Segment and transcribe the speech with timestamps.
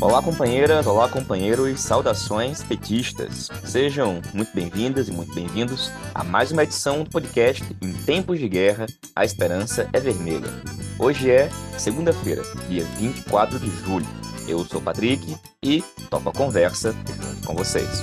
[0.00, 3.48] Olá, companheiras, olá, companheiros, saudações petistas.
[3.64, 8.48] Sejam muito bem-vindas e muito bem-vindos a mais uma edição do podcast Em Tempos de
[8.48, 10.48] Guerra, a Esperança é Vermelha.
[10.98, 14.06] Hoje é segunda-feira, dia 24 de julho.
[14.46, 16.94] Eu sou o Patrick e toco a conversa
[17.46, 18.02] com vocês.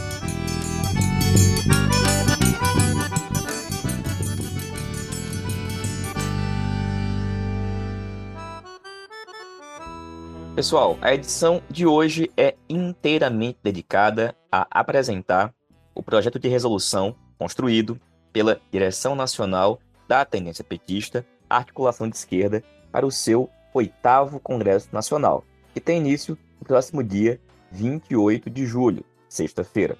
[10.61, 15.51] Pessoal, a edição de hoje é inteiramente dedicada a apresentar
[15.95, 17.99] o projeto de resolução construído
[18.31, 25.43] pela Direção Nacional da Tendência Petista, Articulação de Esquerda, para o seu oitavo Congresso Nacional,
[25.73, 29.97] que tem início no próximo dia 28 de julho, sexta-feira.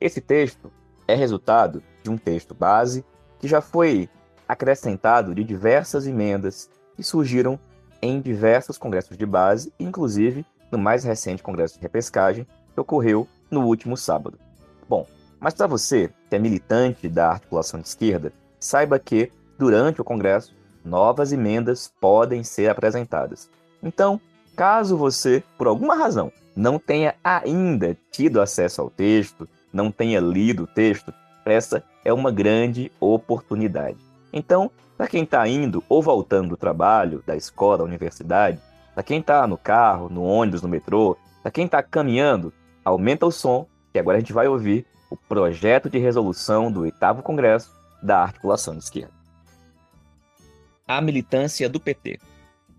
[0.00, 0.68] Esse texto
[1.06, 3.04] é resultado de um texto base
[3.38, 4.08] que já foi
[4.48, 7.56] acrescentado de diversas emendas que surgiram
[8.00, 13.64] em diversos congressos de base, inclusive no mais recente congresso de repescagem, que ocorreu no
[13.64, 14.38] último sábado.
[14.88, 15.06] Bom,
[15.40, 20.54] mas para você, que é militante da articulação de esquerda, saiba que, durante o congresso,
[20.84, 23.48] novas emendas podem ser apresentadas.
[23.82, 24.20] Então,
[24.56, 30.64] caso você, por alguma razão, não tenha ainda tido acesso ao texto, não tenha lido
[30.64, 31.12] o texto,
[31.44, 33.98] essa é uma grande oportunidade.
[34.32, 38.58] Então, para quem está indo ou voltando do trabalho, da escola, da universidade,
[38.94, 42.52] para quem está no carro, no ônibus, no metrô, para quem está caminhando,
[42.84, 47.22] aumenta o som, que agora a gente vai ouvir o projeto de resolução do oitavo
[47.22, 47.70] Congresso
[48.02, 49.12] da Articulação de Esquerda.
[50.88, 52.18] A militância do PT.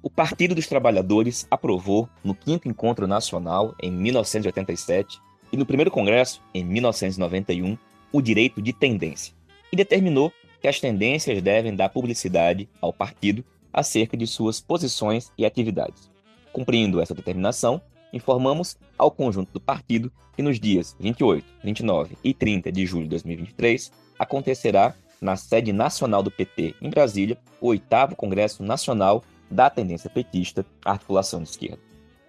[0.02, 5.20] O Partido dos Trabalhadores aprovou, no quinto encontro nacional, em 1987,
[5.52, 7.78] e no primeiro congresso, em 1991,
[8.12, 9.34] o direito de tendência,
[9.72, 15.46] e determinou que as tendências devem dar publicidade ao partido acerca de suas posições e
[15.46, 16.10] atividades.
[16.52, 22.72] Cumprindo essa determinação, informamos ao conjunto do partido que nos dias 28, 29 e 30
[22.72, 28.64] de julho de 2023 acontecerá na sede nacional do PT em Brasília o oitavo Congresso
[28.64, 31.80] Nacional da Tendência Petista Articulação de Esquerda.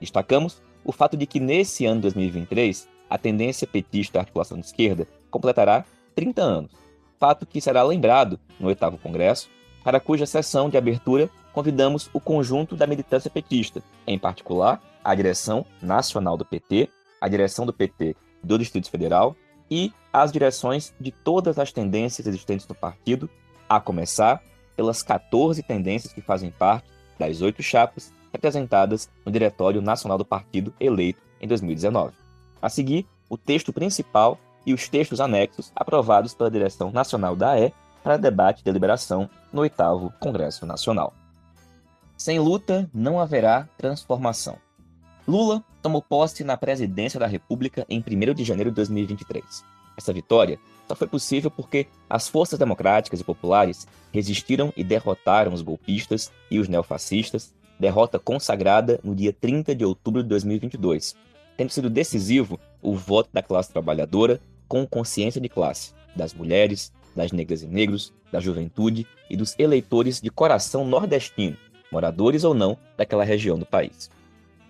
[0.00, 5.06] Destacamos o fato de que nesse ano de 2023 a Tendência Petista Articulação de Esquerda
[5.30, 5.84] completará
[6.14, 6.87] 30 anos
[7.18, 9.48] fato que será lembrado no oitavo Congresso,
[9.84, 15.64] para cuja sessão de abertura convidamos o conjunto da militância petista, em particular a direção
[15.82, 16.88] nacional do PT,
[17.20, 19.34] a direção do PT do Distrito Federal
[19.70, 23.28] e as direções de todas as tendências existentes no partido,
[23.68, 24.42] a começar
[24.76, 30.72] pelas 14 tendências que fazem parte das oito chapas representadas no Diretório Nacional do Partido
[30.78, 32.14] eleito em 2019.
[32.60, 37.72] A seguir, o texto principal e os textos anexos aprovados pela direção nacional da AE
[38.04, 41.14] para debate e deliberação no oitavo Congresso Nacional.
[42.18, 44.58] Sem luta não haverá transformação.
[45.26, 49.64] Lula tomou posse na presidência da República em 1 de janeiro de 2023.
[49.96, 55.62] Essa vitória só foi possível porque as forças democráticas e populares resistiram e derrotaram os
[55.62, 61.16] golpistas e os neofascistas, derrota consagrada no dia 30 de outubro de 2022,
[61.56, 67.32] tendo sido decisivo o voto da classe trabalhadora com consciência de classe, das mulheres, das
[67.32, 71.56] negras e negros, da juventude e dos eleitores de coração nordestino,
[71.90, 74.10] moradores ou não daquela região do país.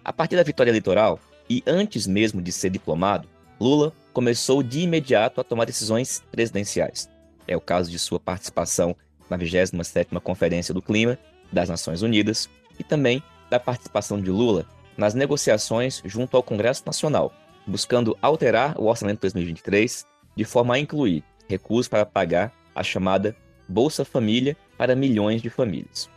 [0.05, 1.19] A partir da vitória eleitoral,
[1.51, 3.29] e antes mesmo de ser diplomado,
[3.61, 7.11] Lula começou de imediato a tomar decisões presidenciais.
[7.47, 8.95] É o caso de sua participação
[9.29, 11.19] na 27ª Conferência do Clima
[11.53, 12.49] das Nações Unidas
[12.79, 14.67] e também da participação de Lula
[14.97, 17.33] nas negociações junto ao Congresso Nacional
[17.69, 23.37] buscando alterar o orçamento de 2023 de forma a incluir recursos para pagar a chamada
[23.69, 26.09] Bolsa Família para milhões de famílias.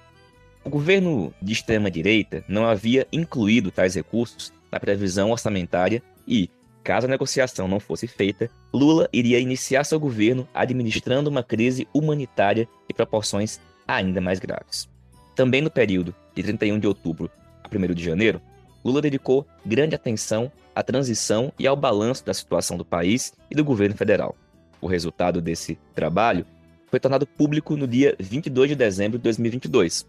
[0.64, 6.50] O governo de extrema-direita não havia incluído tais recursos na previsão orçamentária e,
[6.84, 12.70] caso a negociação não fosse feita, Lula iria iniciar seu governo administrando uma crise humanitária
[12.88, 14.88] de proporções ainda mais graves.
[15.36, 17.30] Também no período de 31 de outubro
[17.64, 18.40] a 1 de janeiro,
[18.84, 23.64] Lula dedicou grande atenção à transição e ao balanço da situação do país e do
[23.64, 24.36] governo federal.
[24.80, 26.46] O resultado desse trabalho
[26.88, 30.06] foi tornado público no dia 22 de dezembro de 2022,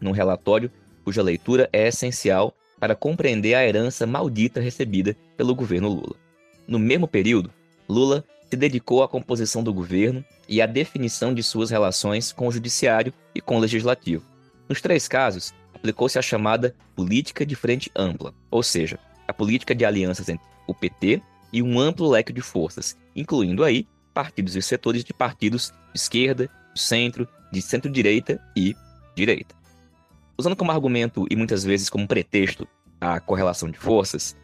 [0.00, 0.70] num relatório
[1.04, 6.16] cuja leitura é essencial para compreender a herança maldita recebida pelo governo Lula.
[6.66, 7.50] No mesmo período,
[7.88, 12.52] Lula se dedicou à composição do governo e à definição de suas relações com o
[12.52, 14.24] judiciário e com o legislativo.
[14.68, 19.84] Nos três casos, aplicou-se a chamada política de frente ampla, ou seja, a política de
[19.84, 21.22] alianças entre o PT
[21.52, 26.50] e um amplo leque de forças, incluindo aí partidos e setores de partidos de esquerda,
[26.74, 28.74] de centro, de centro-direita e
[29.14, 29.54] direita.
[30.36, 32.66] Usando como argumento e muitas vezes como pretexto
[33.00, 34.36] a correlação de forças,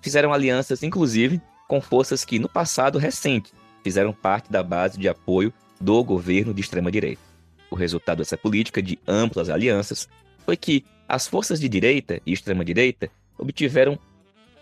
[0.00, 3.52] fizeram alianças, inclusive, com forças que, no passado recente,
[3.82, 7.22] fizeram parte da base de apoio do governo de extrema-direita.
[7.70, 10.08] O resultado dessa política de amplas alianças
[10.44, 13.98] foi que as forças de direita e extrema-direita obtiveram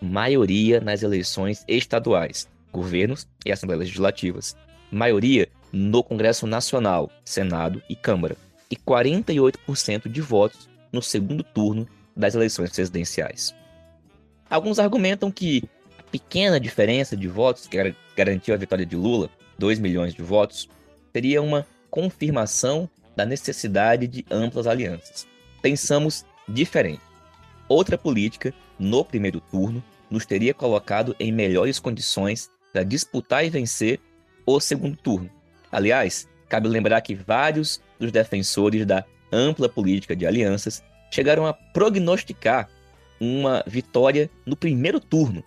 [0.00, 4.56] maioria nas eleições estaduais, governos e assembleias legislativas,
[4.90, 8.36] maioria no Congresso Nacional, Senado e Câmara,
[8.70, 11.86] e 48% de votos no segundo turno
[12.16, 13.54] das eleições presidenciais.
[14.48, 15.62] Alguns argumentam que
[15.98, 20.68] a pequena diferença de votos que garantiu a vitória de Lula, 2 milhões de votos,
[21.12, 25.29] seria uma confirmação da necessidade de amplas alianças.
[25.62, 27.02] Pensamos diferente.
[27.68, 34.00] Outra política, no primeiro turno, nos teria colocado em melhores condições para disputar e vencer
[34.44, 35.30] o segundo turno.
[35.70, 42.68] Aliás, cabe lembrar que vários dos defensores da ampla política de alianças chegaram a prognosticar
[43.20, 45.44] uma vitória no primeiro turno.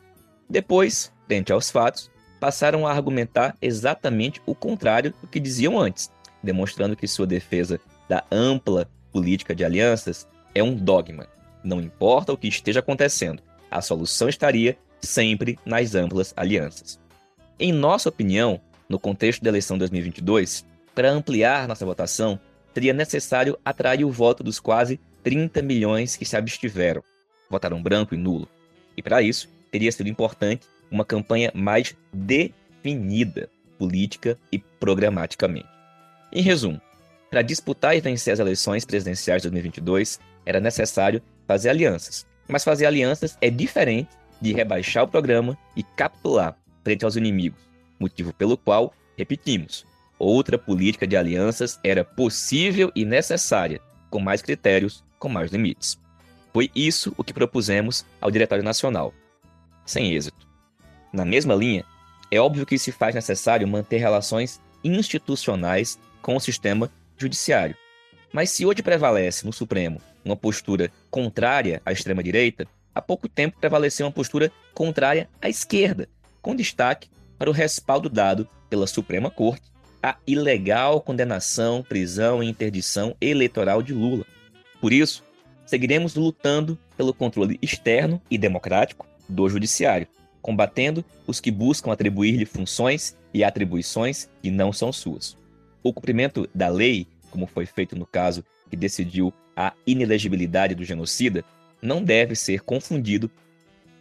[0.49, 6.11] Depois, frente aos fatos, passaram a argumentar exatamente o contrário do que diziam antes,
[6.41, 11.27] demonstrando que sua defesa da ampla política de alianças é um dogma.
[11.63, 16.99] Não importa o que esteja acontecendo, a solução estaria sempre nas amplas alianças.
[17.59, 22.39] Em nossa opinião, no contexto da eleição 2022, para ampliar nossa votação,
[22.73, 27.03] seria necessário atrair o voto dos quase 30 milhões que se abstiveram,
[27.49, 28.47] votaram branco e nulo.
[28.97, 35.67] E para isso, teria sido importante uma campanha mais definida, política e programaticamente.
[36.31, 36.81] Em resumo,
[37.33, 42.27] para disputar e vencer as eleições presidenciais de 2022, era necessário fazer alianças.
[42.47, 47.59] Mas fazer alianças é diferente de rebaixar o programa e capitular frente aos inimigos,
[47.99, 49.83] motivo pelo qual, repetimos,
[50.19, 53.81] outra política de alianças era possível e necessária,
[54.11, 55.97] com mais critérios, com mais limites.
[56.53, 59.11] Foi isso o que propusemos ao Diretório Nacional.
[59.87, 60.47] Sem êxito.
[61.11, 61.83] Na mesma linha,
[62.29, 67.75] é óbvio que se faz necessário manter relações institucionais com o sistema judiciário.
[68.31, 74.05] Mas se hoje prevalece no Supremo uma postura contrária à extrema-direita, há pouco tempo prevaleceu
[74.05, 76.07] uma postura contrária à esquerda,
[76.41, 79.71] com destaque para o respaldo dado pela Suprema Corte
[80.01, 84.25] à ilegal condenação, prisão e interdição eleitoral de Lula.
[84.81, 85.23] Por isso,
[85.65, 90.07] seguiremos lutando pelo controle externo e democrático do Judiciário,
[90.41, 95.37] combatendo os que buscam atribuir-lhe funções e atribuições que não são suas.
[95.83, 101.43] O cumprimento da lei, como foi feito no caso que decidiu a inelegibilidade do genocida,
[101.81, 103.29] não deve ser confundido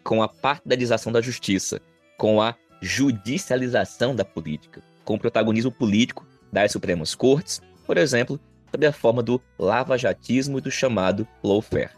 [0.05, 1.81] com a partidarização da justiça,
[2.17, 8.39] com a judicialização da política, com o protagonismo político das Supremas Cortes, por exemplo,
[8.71, 11.91] sob a forma do lavajatismo e do chamado lawfare.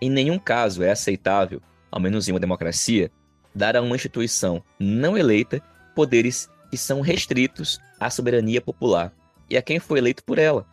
[0.00, 3.10] Em nenhum caso é aceitável, ao menos em uma democracia,
[3.54, 5.62] dar a uma instituição não eleita
[5.94, 9.12] poderes que são restritos à soberania popular
[9.48, 10.66] e a quem foi eleito por ela.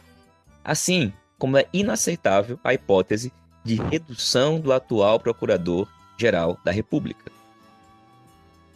[0.64, 3.32] Assim como é inaceitável a hipótese
[3.64, 7.32] de redução do atual Procurador-Geral da República.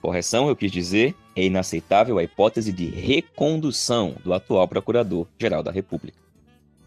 [0.01, 6.17] Correção, eu quis dizer, é inaceitável a hipótese de recondução do atual Procurador-Geral da República.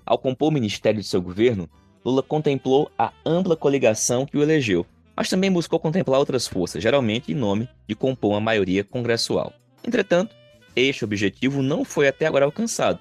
[0.04, 1.68] Ao compor o ministério de seu governo,
[2.04, 4.84] Lula contemplou a ampla coligação que o elegeu,
[5.16, 9.52] mas também buscou contemplar outras forças, geralmente em nome de compor uma maioria congressual.
[9.82, 10.34] Entretanto,
[10.74, 12.98] este objetivo não foi até agora alcançado.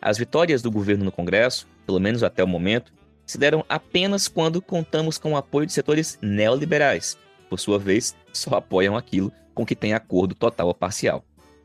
[0.00, 2.92] As vitórias do governo no Congresso, pelo menos até o momento,
[3.26, 7.16] se deram apenas quando contamos com o apoio de setores neoliberais.
[7.48, 11.24] Por sua vez, só apoiam aquilo com que tem acordo total ou parcial.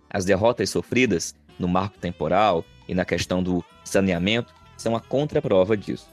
[0.10, 6.08] As derrotas sofridas no marco temporal e na questão do saneamento são a contraprova disso.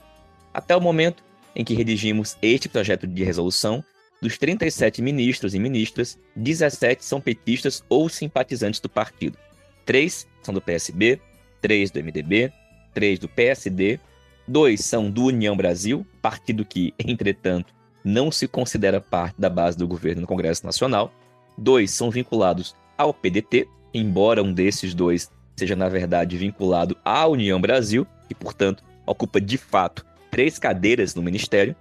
[0.53, 1.23] Até o momento
[1.55, 3.83] em que redigimos este projeto de resolução,
[4.21, 9.37] dos 37 ministros e ministras, 17 são petistas ou simpatizantes do partido.
[9.85, 11.19] Três são do PSB,
[11.61, 12.51] três do MDB,
[12.93, 13.99] três do PSD,
[14.47, 19.87] dois são do União Brasil, partido que, entretanto, não se considera parte da base do
[19.87, 21.13] governo no Congresso Nacional,
[21.57, 27.59] Dois são vinculados ao PDT, embora um desses dois seja, na verdade, vinculado à União
[27.59, 31.75] Brasil, e, portanto, ocupa de fato três cadeiras no ministério.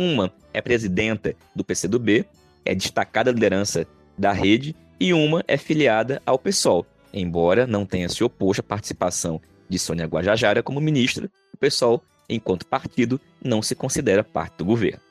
[0.00, 2.24] Uma é presidenta do PCdoB,
[2.64, 8.24] é destacada liderança da rede, e uma é filiada ao PSOL, embora não tenha se
[8.24, 14.24] oposto à participação de Sônia Guajajara como ministra, o PSOL, enquanto partido, não se considera
[14.24, 15.02] parte do governo.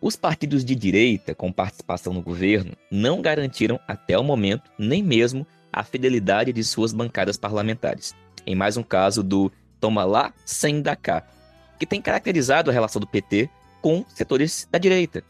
[0.00, 5.46] Os partidos de direita com participação no governo não garantiram até o momento nem mesmo
[5.70, 8.14] a fidelidade de suas bancadas parlamentares.
[8.46, 11.26] Em mais um caso do toma lá sem dar cá,
[11.80, 13.48] que tem caracterizado a relação do PT
[13.80, 15.24] com setores da direita.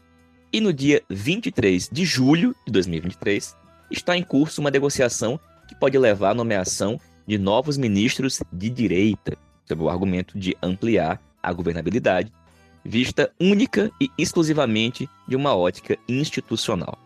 [0.51, 3.55] E no dia 23 de julho de 2023,
[3.89, 9.37] está em curso uma negociação que pode levar à nomeação de novos ministros de direita,
[9.65, 12.33] sob o argumento de ampliar a governabilidade,
[12.83, 16.99] vista única e exclusivamente de uma ótica institucional.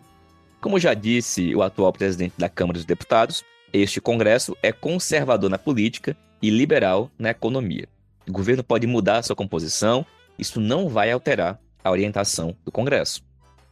[0.59, 5.59] Como já disse o atual presidente da Câmara dos Deputados, este Congresso é conservador na
[5.59, 7.87] política e liberal na economia.
[8.27, 10.05] O governo pode mudar sua composição,
[10.37, 13.21] isso não vai alterar a orientação do Congresso.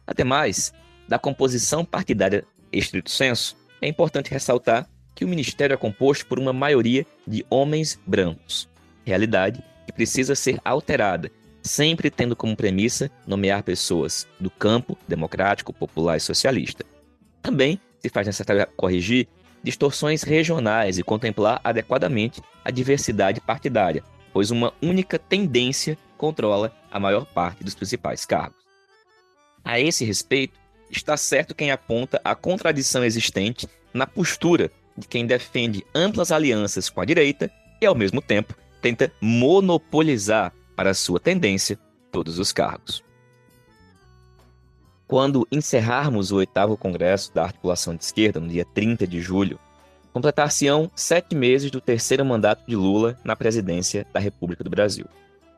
[0.06, 0.72] Ademais,
[1.08, 6.52] da composição partidária estrito senso, é importante ressaltar que o ministério é composto por uma
[6.52, 8.68] maioria de homens brancos,
[9.04, 11.30] realidade que precisa ser alterada,
[11.62, 16.84] sempre tendo como premissa nomear pessoas do campo democrático, popular e socialista.
[17.42, 19.28] Também se faz necessário corrigir
[19.62, 24.02] distorções regionais e contemplar adequadamente a diversidade partidária,
[24.34, 28.58] pois uma única tendência controla a maior parte dos principais cargos.
[29.64, 30.58] A esse respeito,
[30.90, 37.00] está certo quem aponta a contradição existente na postura de quem defende amplas alianças com
[37.00, 37.50] a direita
[37.80, 41.78] e, ao mesmo tempo, tenta monopolizar para sua tendência
[42.10, 43.02] todos os cargos.
[45.06, 49.60] Quando encerrarmos o oitavo Congresso da Articulação de Esquerda, no dia 30 de julho,
[50.14, 55.06] completar-se-ão sete meses do terceiro mandato de Lula na presidência da República do Brasil.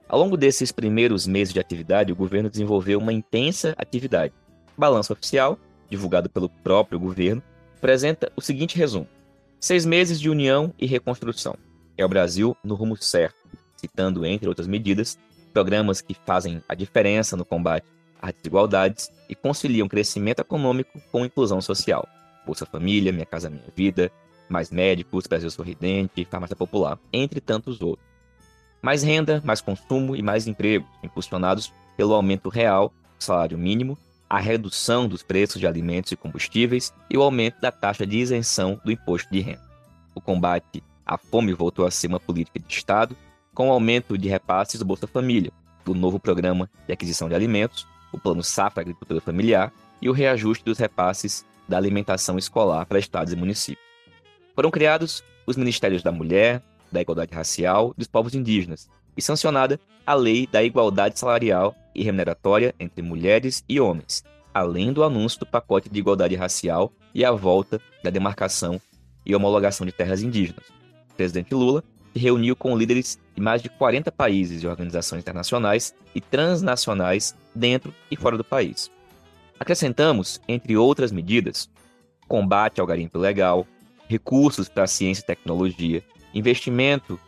[0.08, 4.32] Ao longo desses primeiros meses de atividade, o governo desenvolveu uma intensa atividade.
[4.75, 5.58] O balanço oficial,
[5.90, 7.42] divulgado pelo próprio governo,
[7.76, 9.06] apresenta o seguinte resumo:
[9.60, 11.54] seis meses de união e reconstrução.
[11.98, 13.36] É o Brasil no rumo certo,
[13.76, 15.18] citando, entre outras medidas,
[15.52, 17.86] programas que fazem a diferença no combate
[18.22, 22.08] às desigualdades e conciliam crescimento econômico com inclusão social.
[22.46, 24.10] Bolsa Família, Minha Casa Minha Vida,
[24.48, 28.06] Mais Médicos, Brasil Sorridente, Farmácia Popular, entre tantos outros.
[28.82, 33.98] Mais renda, mais consumo e mais emprego, impulsionados pelo aumento real do salário mínimo,
[34.28, 38.80] a redução dos preços de alimentos e combustíveis e o aumento da taxa de isenção
[38.84, 39.64] do imposto de renda.
[40.14, 43.16] O combate à fome voltou a ser uma política de Estado,
[43.54, 45.52] com o aumento de repasses do Bolsa Família,
[45.84, 49.72] do novo programa de aquisição de alimentos, o Plano Safra Agricultura Familiar
[50.02, 53.84] e o reajuste dos repasses da alimentação escolar para estados e municípios.
[54.56, 59.78] Foram criados os Ministérios da Mulher, da Igualdade Racial e dos Povos Indígenas, e sancionada
[60.06, 65.46] a Lei da Igualdade Salarial e Remuneratória entre Mulheres e Homens, além do anúncio do
[65.46, 68.80] pacote de igualdade racial e a volta da demarcação
[69.26, 70.64] e homologação de terras indígenas.
[71.10, 71.84] O presidente Lula
[72.14, 77.94] se reuniu com líderes de mais de 40 países e organizações internacionais e transnacionais dentro
[78.10, 78.90] e fora do país.
[79.60, 81.68] Acrescentamos, entre outras medidas,
[82.26, 83.66] combate ao garimpo ilegal,
[84.08, 86.02] recursos para ciência e tecnologia,
[86.34, 87.18] investimento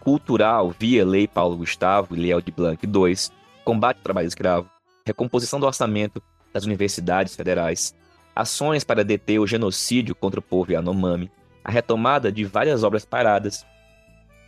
[0.00, 3.16] cultural via Lei Paulo Gustavo e Lei Aldir Blanc II,
[3.64, 4.70] combate ao trabalho escravo,
[5.04, 7.94] recomposição do orçamento das universidades federais,
[8.34, 11.30] ações para deter o genocídio contra o povo Yanomami,
[11.64, 13.66] a retomada de várias obras paradas,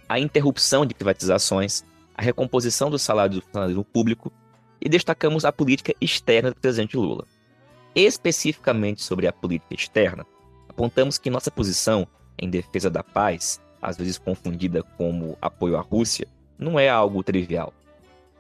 [0.09, 4.32] a interrupção de privatizações, a recomposição do salário do funcionalismo público
[4.80, 7.26] e destacamos a política externa do presidente Lula.
[7.94, 10.25] Especificamente sobre a política externa,
[10.71, 12.07] apontamos que nossa posição
[12.39, 17.73] em defesa da paz às vezes confundida como apoio à Rússia, não é algo trivial.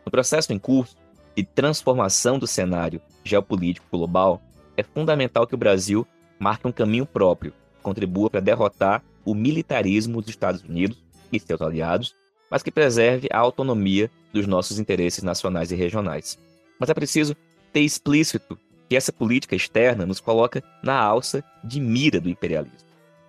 [0.04, 0.96] No processo em curso
[1.36, 4.40] de transformação do cenário geopolítico global,
[4.76, 6.06] é fundamental que o Brasil
[6.38, 12.14] marque um caminho próprio, contribua para derrotar o militarismo dos Estados Unidos e seus aliados,
[12.50, 16.38] mas que preserve a autonomia dos nossos interesses nacionais e regionais.
[16.78, 17.36] Mas é preciso
[17.72, 18.58] ter explícito
[18.90, 22.88] que essa política externa nos coloca na alça de mira do imperialismo.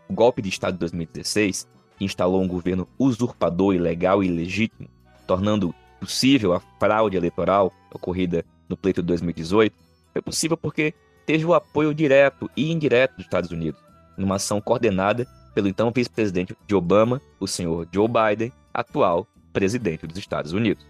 [0.10, 1.68] O golpe de Estado de 2016
[2.00, 4.90] que instalou um governo usurpador, ilegal e ilegítimo,
[5.28, 9.76] tornando possível a fraude eleitoral ocorrida no pleito de 2018,
[10.12, 10.96] foi possível porque
[11.28, 13.80] teve o apoio direto e indireto dos Estados Unidos,
[14.18, 20.18] numa ação coordenada pelo então vice-presidente de Obama, o senhor Joe Biden, atual presidente dos
[20.18, 20.84] Estados Unidos.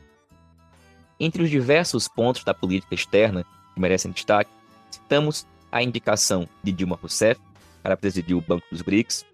[1.19, 3.43] Entre os diversos pontos da política externa
[3.75, 4.60] que merecem destaque,
[4.91, 7.39] citamos a indicação de Dilma Rousseff
[7.81, 9.25] para presidir o Banco dos BRICS,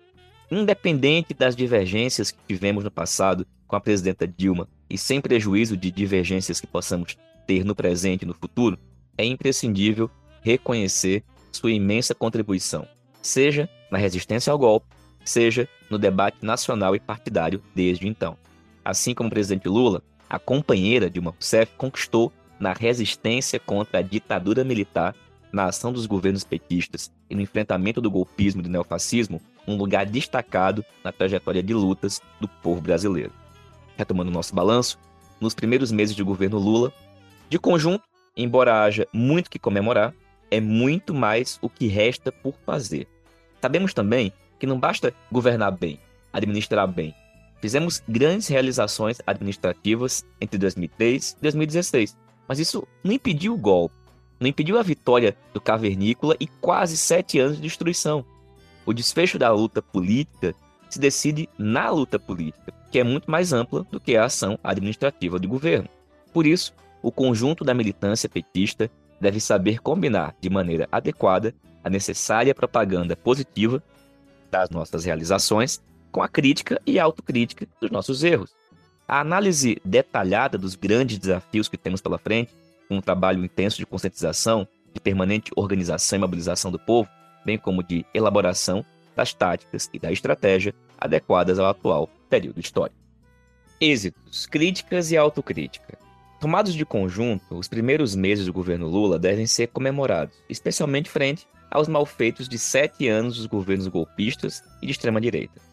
[0.50, 5.92] independente das divergências que tivemos no passado com a presidenta Dilma e sem prejuízo de
[5.92, 8.78] divergências que possamos ter no presente e no futuro,
[9.18, 10.10] é imprescindível
[10.42, 12.88] reconhecer sua imensa contribuição,
[13.22, 14.88] seja na resistência ao golpe,
[15.26, 18.38] seja no debate nacional e partidário desde então.
[18.84, 24.64] Assim como o presidente Lula, a companheira Dilma Rousseff conquistou na resistência contra a ditadura
[24.64, 25.16] militar,
[25.58, 30.06] na ação dos governos petistas e no enfrentamento do golpismo e do neofascismo, um lugar
[30.06, 33.32] destacado na trajetória de lutas do povo brasileiro.
[33.98, 35.00] Retomando nosso balanço,
[35.42, 36.94] nos primeiros meses de governo Lula,
[37.50, 38.04] De conjunto,
[38.36, 40.14] embora haja muito que comemorar,
[40.52, 43.08] é muito mais o que resta por fazer.
[43.60, 45.98] Sabemos também que não basta governar bem,
[46.32, 47.16] administrar bem.
[47.62, 53.96] Fizemos grandes realizações administrativas entre 2003 e 2016, mas isso não impediu o golpe,
[54.40, 58.26] não impediu a vitória do cavernícola e quase sete anos de destruição.
[58.86, 60.56] O desfecho da luta política
[60.90, 65.38] se decide na luta política, que é muito mais ampla do que a ação administrativa
[65.38, 65.90] do governo.
[66.34, 68.90] Por isso, o conjunto da militância petista
[69.20, 71.54] deve saber combinar de maneira adequada
[71.84, 73.84] a necessária propaganda positiva
[74.52, 78.52] das nossas realizações com a crítica e autocrítica dos nossos erros.
[79.08, 82.54] A análise detalhada dos grandes desafios que temos pela frente,
[82.90, 87.10] um trabalho intenso de conscientização, de permanente organização e mobilização do povo,
[87.46, 92.98] bem como de elaboração das táticas e da estratégia adequadas ao atual período histórico.
[93.80, 95.98] Êxitos, críticas e autocrítica.
[96.40, 101.88] Tomados de conjunto, os primeiros meses do governo Lula devem ser comemorados, especialmente frente aos
[101.88, 105.67] malfeitos de sete anos dos governos golpistas e de extrema-direita.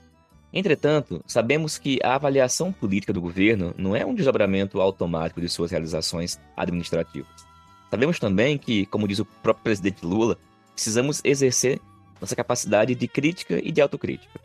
[0.56, 5.72] Entretanto, sabemos que a avaliação política do governo não é um desdobramento automático de suas
[5.72, 7.44] realizações administrativas.
[7.90, 10.38] Sabemos também que, como diz o próprio presidente Lula,
[10.72, 11.80] precisamos exercer
[12.20, 14.40] nossa capacidade de crítica e de autocrítica.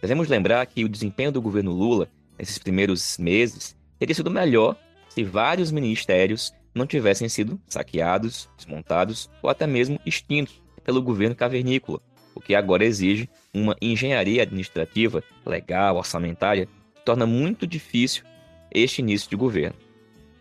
[0.00, 4.76] Devemos lembrar que o desempenho do governo Lula nesses primeiros meses teria sido melhor
[5.10, 12.00] se vários ministérios não tivessem sido saqueados, desmontados ou até mesmo extintos pelo governo cavernícola,
[12.34, 18.24] o que agora exige uma engenharia administrativa, legal, orçamentária, que torna muito difícil
[18.70, 19.76] este início de governo.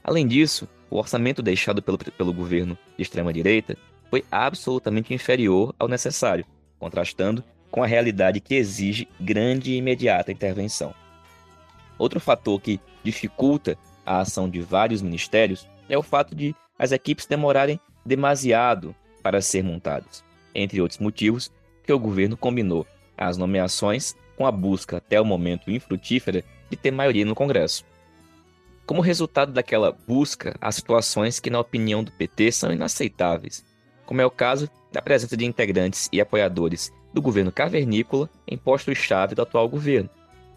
[0.03, 3.77] Além disso, o orçamento deixado pelo, pelo governo de extrema-direita
[4.10, 6.45] foi absolutamente inferior ao necessário,
[6.79, 10.93] contrastando com a realidade que exige grande e imediata intervenção.
[11.98, 17.25] Outro fator que dificulta a ação de vários ministérios é o fato de as equipes
[17.25, 21.51] demorarem demasiado para ser montadas, entre outros motivos
[21.83, 22.85] que o governo combinou
[23.17, 27.85] as nomeações com a busca até o momento infrutífera de ter maioria no Congresso.
[28.85, 33.63] Como resultado daquela busca, há situações que, na opinião do PT, são inaceitáveis,
[34.05, 39.35] como é o caso da presença de integrantes e apoiadores do governo cavernícola em postos-chave
[39.35, 40.09] do atual governo,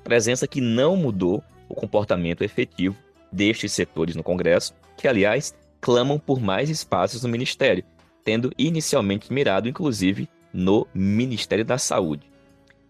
[0.03, 2.97] presença que não mudou o comportamento efetivo
[3.31, 7.85] destes setores no Congresso, que, aliás, clamam por mais espaços no Ministério,
[8.25, 12.31] tendo inicialmente mirado, inclusive, no Ministério da Saúde.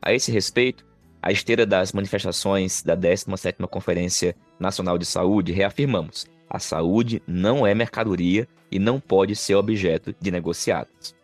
[0.01, 0.85] A esse respeito,
[1.23, 7.75] à esteira das manifestações da 17ª Conferência Nacional de Saúde, reafirmamos: a saúde não é
[7.75, 11.15] mercadoria e não pode ser objeto de negociados.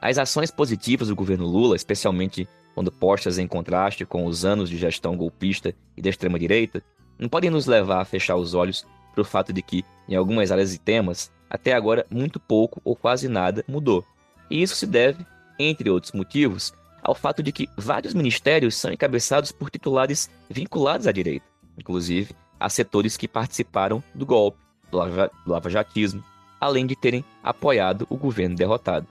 [0.00, 4.76] As ações positivas do governo Lula, especialmente quando postas em contraste com os anos de
[4.76, 6.82] gestão golpista e da extrema-direita,
[7.18, 10.50] não podem nos levar a fechar os olhos para o fato de que, em algumas
[10.50, 14.04] áreas e temas, até agora muito pouco ou quase nada mudou.
[14.52, 15.24] E isso se deve,
[15.58, 21.12] entre outros motivos, ao fato de que vários ministérios são encabeçados por titulares vinculados à
[21.12, 21.46] direita,
[21.78, 24.58] inclusive a setores que participaram do golpe,
[24.90, 24.98] do
[25.46, 26.22] lava-jatismo,
[26.60, 29.06] além de terem apoiado o governo derrotado.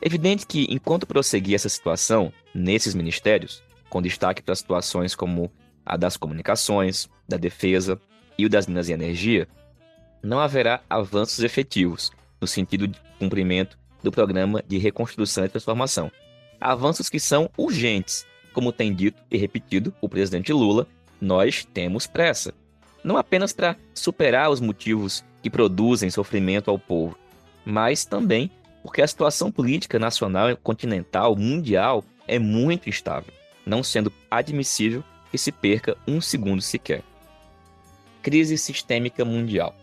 [0.00, 5.52] Evidente que, enquanto prosseguir essa situação nesses ministérios, com destaque para situações como
[5.84, 8.00] a das comunicações, da defesa
[8.38, 9.46] e o das minas e energia,
[10.22, 16.12] não haverá avanços efetivos no sentido de cumprimento do programa de reconstrução e transformação.
[16.60, 20.86] Avanços que são urgentes, como tem dito e repetido o presidente Lula,
[21.20, 22.54] nós temos pressa.
[23.02, 27.18] Não apenas para superar os motivos que produzem sofrimento ao povo,
[27.64, 28.50] mas também
[28.82, 33.32] porque a situação política nacional, continental, mundial é muito instável,
[33.64, 37.02] não sendo admissível que se perca um segundo sequer.
[38.22, 39.74] Crise sistêmica mundial.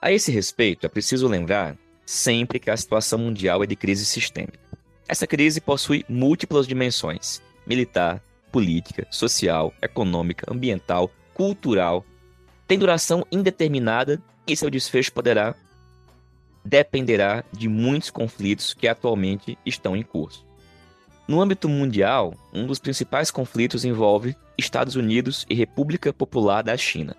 [0.00, 4.58] A esse respeito, é preciso lembrar sempre que a situação mundial é de crise sistêmica.
[5.08, 12.04] Essa crise possui múltiplas dimensões: militar, política, social, econômica, ambiental, cultural.
[12.66, 15.54] Tem duração indeterminada e seu desfecho poderá
[16.64, 20.46] dependerá de muitos conflitos que atualmente estão em curso.
[21.26, 27.16] No âmbito mundial, um dos principais conflitos envolve Estados Unidos e República Popular da China.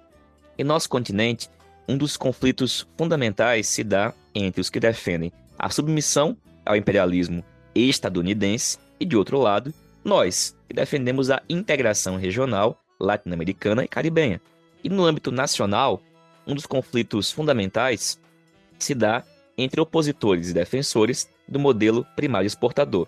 [0.58, 1.50] Em nosso continente,
[1.88, 7.44] um dos conflitos fundamentais se dá entre os que defendem a submissão ao imperialismo
[7.76, 14.42] estadunidense e, de outro lado, nós, que defendemos a integração regional latino-americana e caribenha.
[14.84, 16.02] E no âmbito nacional,
[16.46, 18.20] um dos conflitos fundamentais
[18.78, 19.24] se dá
[19.58, 23.08] entre opositores e defensores do modelo primário exportador,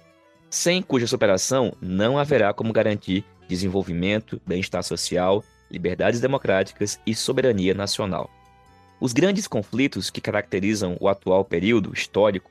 [0.50, 8.30] sem cuja superação não haverá como garantir desenvolvimento, bem-estar social, liberdades democráticas e soberania nacional.
[9.00, 12.50] Os grandes conflitos que caracterizam o atual período histórico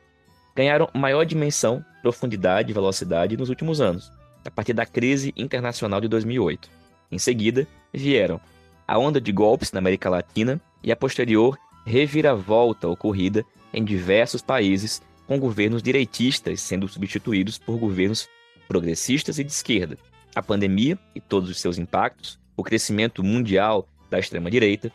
[0.54, 4.12] ganharam maior dimensão, profundidade e velocidade nos últimos anos,
[4.44, 6.68] a partir da crise internacional de 2008.
[7.10, 8.40] Em seguida, vieram
[8.86, 15.02] a onda de golpes na América Latina e a posterior reviravolta ocorrida em diversos países
[15.26, 18.28] com governos direitistas sendo substituídos por governos
[18.68, 19.96] progressistas e de esquerda.
[20.34, 24.92] A pandemia e todos os seus impactos, o crescimento mundial da extrema-direita,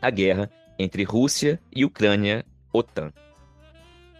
[0.00, 3.12] a guerra entre Rússia e Ucrânia, OTAN.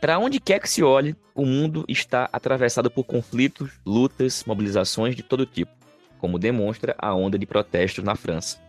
[0.01, 5.23] Para onde quer que se olhe, o mundo está atravessado por conflitos, lutas, mobilizações de
[5.23, 5.73] todo tipo,
[6.19, 8.61] como demonstra a onda de protestos na França.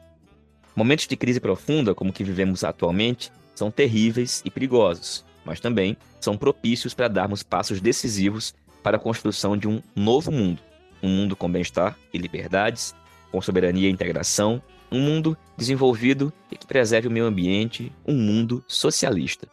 [0.75, 5.97] Momentos de crise profunda, como o que vivemos atualmente, são terríveis e perigosos, mas também
[6.19, 10.61] são propícios para darmos passos decisivos para a construção de um novo mundo,
[11.01, 12.95] um mundo com bem-estar e liberdades,
[13.31, 18.63] com soberania e integração, um mundo desenvolvido e que preserve o meio ambiente, um mundo
[18.67, 19.47] socialista.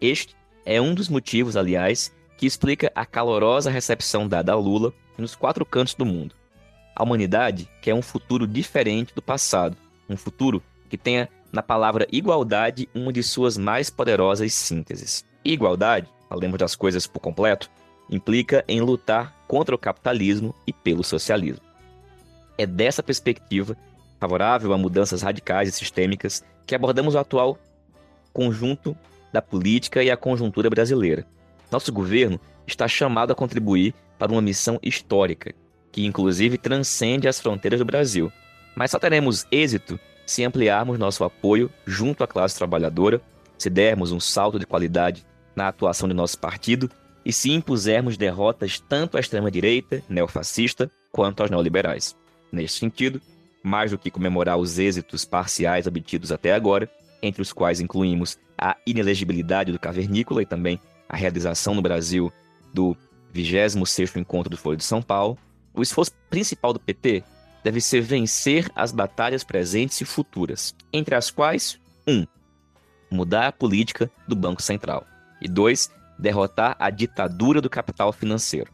[0.00, 0.34] Este
[0.64, 5.64] é um dos motivos, aliás, que explica a calorosa recepção dada a Lula nos quatro
[5.64, 6.34] cantos do mundo.
[6.94, 9.76] A humanidade quer um futuro diferente do passado,
[10.08, 15.24] um futuro que tenha na palavra igualdade uma de suas mais poderosas sínteses.
[15.44, 17.70] Igualdade, falemos das coisas por completo,
[18.10, 21.64] implica em lutar contra o capitalismo e pelo socialismo.
[22.58, 23.76] É dessa perspectiva,
[24.22, 27.58] favorável a mudanças radicais e sistêmicas, que abordamos o atual
[28.32, 28.96] conjunto
[29.32, 31.26] da política e a conjuntura brasileira.
[31.72, 35.52] Nosso governo está chamado a contribuir para uma missão histórica,
[35.90, 38.30] que inclusive transcende as fronteiras do Brasil.
[38.76, 43.20] Mas só teremos êxito se ampliarmos nosso apoio junto à classe trabalhadora,
[43.58, 46.88] se dermos um salto de qualidade na atuação de nosso partido
[47.24, 52.16] e se impusermos derrotas tanto à extrema-direita, neofascista, quanto aos neoliberais.
[52.52, 53.20] Neste sentido,
[53.62, 56.90] mais do que comemorar os êxitos parciais obtidos até agora,
[57.22, 62.32] entre os quais incluímos a inelegibilidade do cavernícola e também a realização no Brasil
[62.72, 62.96] do
[63.34, 65.38] 26º Encontro do Folha de São Paulo,
[65.74, 67.22] o esforço principal do PT
[67.62, 72.12] deve ser vencer as batalhas presentes e futuras, entre as quais 1.
[72.12, 72.26] Um,
[73.10, 75.06] mudar a política do Banco Central.
[75.40, 75.90] E 2.
[76.18, 78.70] Derrotar a ditadura do capital financeiro.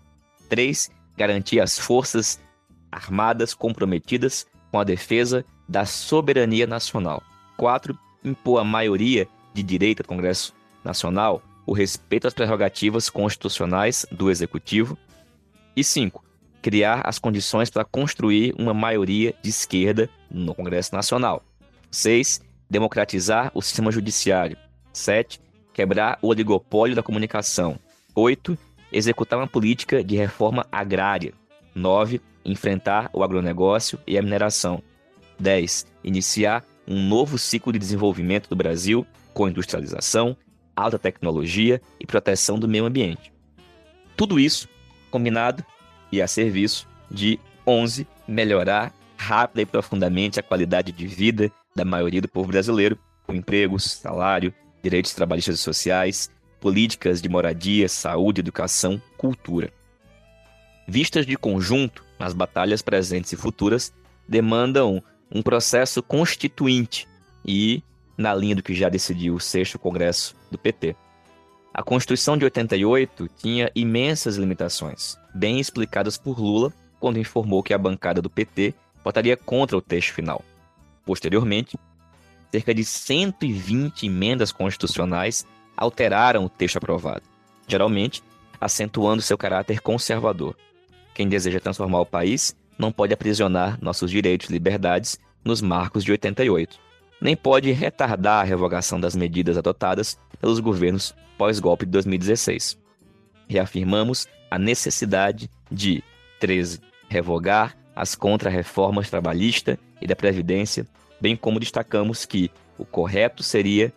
[0.49, 0.91] 3.
[1.17, 2.41] Garantir as forças
[2.91, 7.23] armadas comprometidas com a defesa da soberania nacional.
[7.57, 7.99] 4.
[8.25, 10.55] Impor a maioria de direita do Congresso
[10.85, 14.97] Nacional o respeito às prerrogativas constitucionais do Executivo.
[15.77, 16.25] E 5
[16.63, 21.43] criar as condições para construir uma maioria de esquerda no Congresso Nacional.
[21.91, 22.43] 6.
[22.69, 24.57] Democratizar o sistema judiciário.
[24.93, 25.41] 7.
[25.73, 27.79] Quebrar o oligopólio da comunicação.
[28.15, 28.59] 8.
[28.93, 31.33] Executar uma política de reforma agrária.
[31.75, 32.21] 9.
[32.49, 34.83] Enfrentar o agronegócio e a mineração.
[35.39, 35.87] 10.
[36.03, 40.35] Iniciar um novo ciclo de desenvolvimento do Brasil com industrialização,
[40.75, 43.31] alta tecnologia e proteção do meio ambiente.
[44.17, 44.67] Tudo isso
[45.11, 45.63] combinado
[46.11, 52.23] e a serviço de 11 melhorar rápida e profundamente a qualidade de vida da maioria
[52.23, 56.31] do povo brasileiro, com empregos, salário, direitos trabalhistas e sociais,
[56.61, 59.71] políticas de moradia, saúde, educação, cultura.
[60.87, 63.93] Vistas de conjunto, as batalhas presentes e futuras
[64.29, 67.07] demandam um processo constituinte
[67.45, 67.83] e
[68.17, 70.97] na linha do que já decidiu o sexto congresso do PT.
[71.73, 77.79] A Constituição de 88 tinha imensas limitações, bem explicadas por Lula quando informou que a
[77.79, 80.45] bancada do PT votaria contra o texto final.
[81.05, 81.79] Posteriormente,
[82.51, 87.23] cerca de 120 emendas constitucionais alteraram o texto aprovado,
[87.69, 88.23] geralmente
[88.61, 90.57] acentuando seu caráter conservador.
[91.19, 96.13] Quem deseja transformar o país não pode aprisionar nossos direitos e liberdades nos marcos de
[96.13, 96.79] 88,
[97.21, 102.79] nem pode retardar a revogação das medidas adotadas pelos governos pós-golpe de 2016.
[103.49, 106.05] Reafirmamos a necessidade de
[106.39, 106.81] 13.
[107.09, 110.87] Revogar as contra-reformas trabalhista e da Previdência,
[111.21, 113.93] bem como destacamos que o correto seria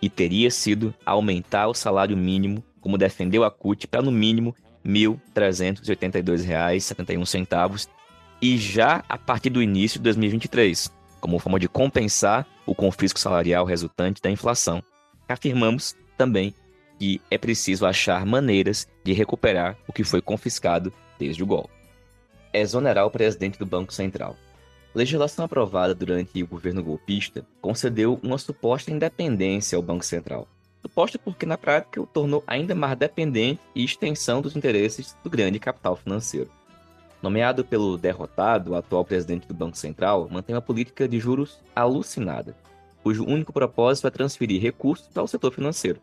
[0.00, 4.90] e teria sido aumentar o salário mínimo, como defendeu a CUT, para no mínimo R$
[4.90, 7.88] 1.382,71
[8.42, 10.90] e já a partir do início de 2023,
[11.20, 14.82] como forma de compensar o confisco salarial resultante da inflação.
[15.28, 16.54] Afirmamos também
[16.98, 21.72] que é preciso achar maneiras de recuperar o que foi confiscado desde o golpe.
[22.52, 24.36] Exonerar o presidente do Banco Central.
[24.94, 30.48] Legislação aprovada durante o governo golpista concedeu uma suposta independência ao Banco Central.
[30.82, 35.58] Suposta porque, na prática, o tornou ainda mais dependente e extensão dos interesses do grande
[35.58, 36.50] capital financeiro.
[37.22, 42.56] Nomeado pelo derrotado, o atual presidente do Banco Central mantém uma política de juros alucinada,
[43.02, 46.00] cujo único propósito é transferir recursos para o setor financeiro.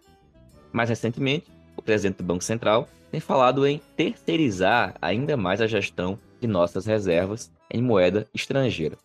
[0.72, 6.20] Mais recentemente, o presidente do Banco Central tem falado em terceirizar ainda mais a gestão
[6.40, 8.98] de nossas reservas em moeda estrangeira.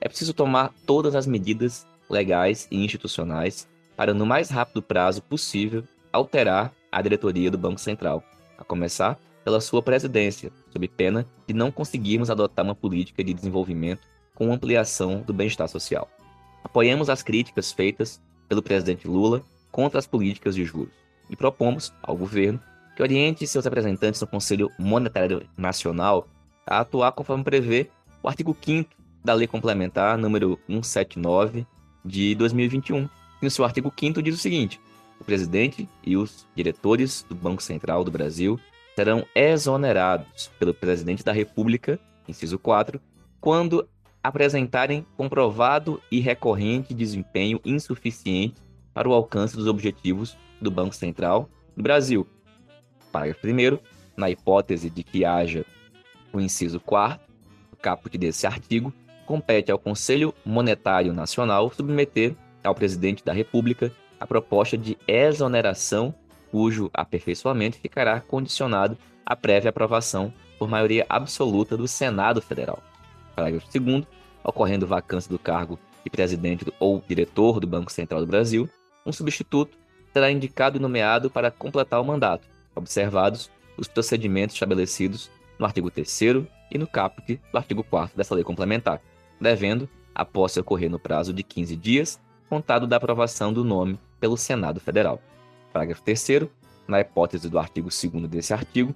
[0.00, 5.84] É preciso tomar todas as medidas legais e institucionais para, no mais rápido prazo possível,
[6.12, 8.22] alterar a diretoria do Banco Central,
[8.58, 14.06] a começar pela sua presidência, sob pena de não conseguirmos adotar uma política de desenvolvimento
[14.34, 16.08] com ampliação do bem-estar social.
[16.62, 20.92] Apoiamos as críticas feitas pelo presidente Lula contra as políticas de juros
[21.28, 22.60] e propomos ao governo
[22.94, 26.28] que oriente seus representantes no Conselho Monetário Nacional
[26.66, 27.88] a atuar conforme prevê
[28.22, 28.90] o artigo 5
[29.24, 31.66] da Lei Complementar número 179
[32.04, 33.08] de 2021.
[33.42, 34.80] No seu artigo 5 diz o seguinte:
[35.20, 38.58] o presidente e os diretores do Banco Central do Brasil
[38.94, 43.00] serão exonerados pelo presidente da República, inciso 4,
[43.40, 43.88] quando
[44.22, 48.62] apresentarem comprovado e recorrente desempenho insuficiente
[48.94, 52.24] para o alcance dos objetivos do Banco Central do Brasil.
[53.10, 53.78] Parágrafo 1
[54.16, 55.64] na hipótese de que haja
[56.32, 57.20] o inciso 4
[57.72, 58.92] o caput desse artigo,
[59.26, 62.36] compete ao Conselho Monetário Nacional submeter
[62.68, 66.14] ao presidente da República a proposta de exoneração,
[66.50, 68.96] cujo aperfeiçoamento ficará condicionado
[69.26, 72.82] à prévia aprovação por maioria absoluta do Senado Federal.
[73.34, 74.06] Parágrafo 2
[74.44, 78.68] ocorrendo vacância do cargo de presidente ou diretor do Banco Central do Brasil,
[79.06, 79.76] um substituto
[80.12, 86.20] será indicado e nomeado para completar o mandato, observados os procedimentos estabelecidos no artigo 3
[86.70, 89.00] e no caput do artigo 4 dessa lei complementar,
[89.40, 92.20] devendo a posse ocorrer no prazo de 15 dias,
[92.52, 95.22] contado da aprovação do nome pelo Senado Federal.
[95.72, 96.50] Parágrafo 3
[96.86, 98.94] na hipótese do artigo 2 desse artigo,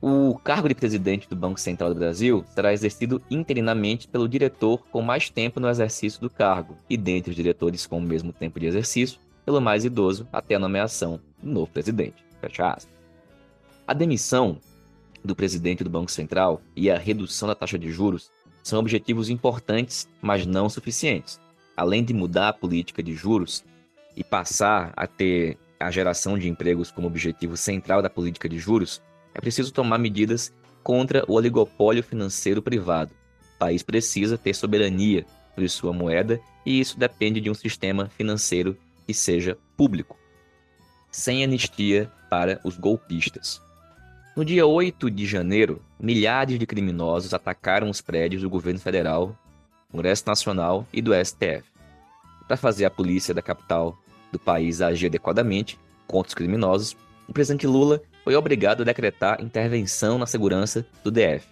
[0.00, 5.02] o cargo de presidente do Banco Central do Brasil será exercido interinamente pelo diretor com
[5.02, 8.64] mais tempo no exercício do cargo e, dentre os diretores com o mesmo tempo de
[8.64, 12.24] exercício, pelo mais idoso até a nomeação do novo presidente.
[12.40, 12.88] Fecha aspas.
[13.86, 14.56] A demissão
[15.22, 18.30] do presidente do Banco Central e a redução da taxa de juros
[18.62, 21.38] são objetivos importantes, mas não suficientes.
[21.80, 23.64] Além de mudar a política de juros
[24.14, 29.00] e passar a ter a geração de empregos como objetivo central da política de juros,
[29.34, 33.12] é preciso tomar medidas contra o oligopólio financeiro privado.
[33.54, 38.76] O país precisa ter soberania sobre sua moeda e isso depende de um sistema financeiro
[39.06, 40.18] que seja público,
[41.10, 43.58] sem anistia para os golpistas.
[44.36, 49.34] No dia 8 de janeiro, milhares de criminosos atacaram os prédios do governo federal,
[49.90, 51.69] Congresso Nacional e do STF.
[52.50, 53.96] Para fazer a polícia da capital
[54.32, 56.96] do país agir adequadamente contra os criminosos,
[57.28, 61.46] o presidente Lula foi obrigado a decretar intervenção na segurança do DF.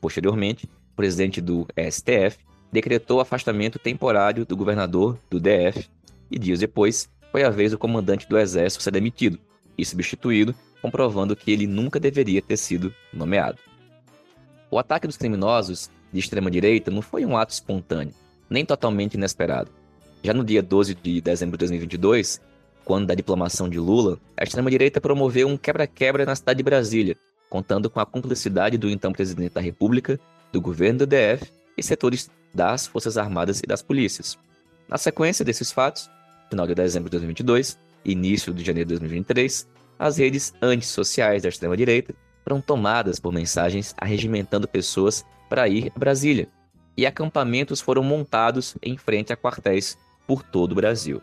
[0.00, 2.38] Posteriormente, o presidente do STF
[2.70, 5.90] decretou afastamento temporário do governador do DF
[6.30, 9.40] e dias depois foi a vez do comandante do exército ser demitido
[9.76, 13.58] e substituído, comprovando que ele nunca deveria ter sido nomeado.
[14.70, 18.14] O ataque dos criminosos de extrema-direita não foi um ato espontâneo,
[18.48, 19.72] nem totalmente inesperado.
[20.22, 22.40] Já no dia 12 de dezembro de 2022,
[22.84, 27.16] quando da diplomação de Lula, a extrema-direita promoveu um quebra-quebra na cidade de Brasília,
[27.48, 30.18] contando com a cumplicidade do então presidente da República,
[30.52, 34.38] do governo do DF e setores das Forças Armadas e das polícias.
[34.88, 36.08] Na sequência desses fatos,
[36.48, 41.48] final de dezembro de 2022 e início de janeiro de 2023, as redes antissociais da
[41.48, 46.48] extrema-direita foram tomadas por mensagens arregimentando pessoas para ir a Brasília,
[46.96, 51.22] e acampamentos foram montados em frente a quartéis por todo o Brasil.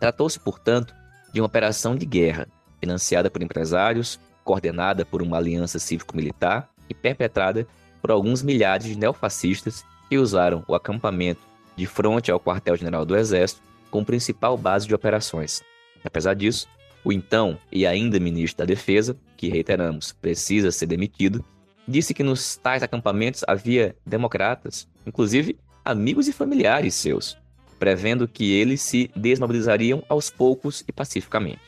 [0.00, 0.94] Tratou-se, portanto,
[1.32, 2.48] de uma operação de guerra,
[2.80, 7.66] financiada por empresários, coordenada por uma aliança cívico-militar e perpetrada
[8.00, 11.40] por alguns milhares de neofascistas que usaram o acampamento
[11.76, 15.62] de frente ao quartel-general do Exército como principal base de operações.
[16.04, 16.66] Apesar disso,
[17.04, 21.44] o então e ainda ministro da Defesa, que reiteramos precisa ser demitido,
[21.86, 27.36] disse que nos tais acampamentos havia democratas, inclusive amigos e familiares seus,
[27.82, 31.58] prevendo que eles se desmobilizariam aos poucos e pacificamente.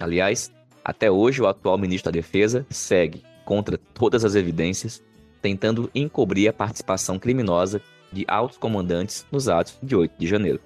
[0.00, 0.50] Aliás,
[0.84, 5.00] até hoje o atual ministro da Defesa segue, contra todas as evidências,
[5.40, 7.80] tentando encobrir a participação criminosa
[8.12, 10.58] de altos comandantes nos atos de 8 de janeiro.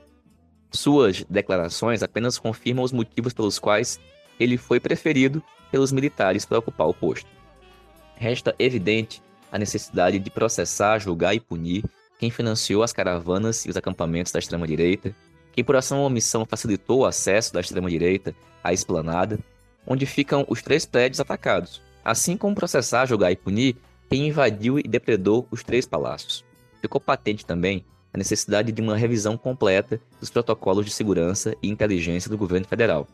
[0.72, 4.00] Suas declarações apenas confirmam os motivos pelos quais
[4.40, 7.28] ele foi preferido pelos militares para ocupar o posto.
[8.16, 9.22] Resta evidente
[9.52, 11.84] a necessidade de processar, julgar e punir
[12.18, 15.14] quem financiou as caravanas e os acampamentos da extrema-direita,
[15.52, 19.38] quem por ação ou omissão facilitou o acesso da extrema-direita à esplanada,
[19.86, 23.76] onde ficam os três prédios atacados, assim como processar, julgar e punir
[24.10, 26.44] quem invadiu e depredou os três palácios.
[26.80, 32.30] Ficou patente também a necessidade de uma revisão completa dos protocolos de segurança e inteligência
[32.30, 33.06] do governo federal.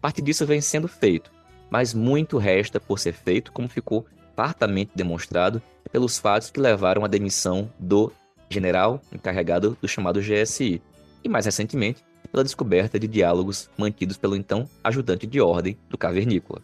[0.00, 1.30] Parte disso vem sendo feito,
[1.70, 7.08] mas muito resta por ser feito, como ficou fartamente demonstrado pelos fatos que levaram à
[7.08, 8.12] demissão do
[8.50, 10.82] general encarregado do chamado GSI,
[11.22, 16.60] e mais recentemente pela descoberta de diálogos mantidos pelo então ajudante de ordem do cavernícola.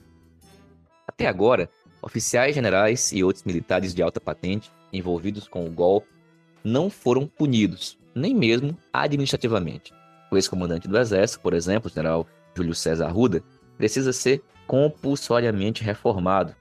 [1.07, 1.71] Até agora,
[2.03, 6.09] oficiais generais e outros militares de alta patente envolvidos com o golpe
[6.63, 9.93] não foram punidos, nem mesmo administrativamente.
[10.31, 13.43] O ex-comandante do Exército, por exemplo, o general Júlio César Arruda,
[13.77, 16.55] precisa ser compulsoriamente reformado,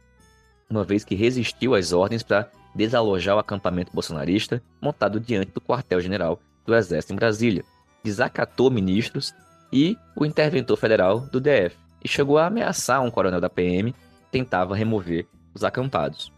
[0.70, 6.40] uma vez que resistiu às ordens para desalojar o acampamento bolsonarista montado diante do quartel-general
[6.66, 7.64] do Exército em Brasília,
[8.04, 9.34] desacatou ministros
[9.72, 14.00] e o interventor federal do DF, e chegou a ameaçar um coronel da PM que
[14.32, 16.32] tentava remover os acampados.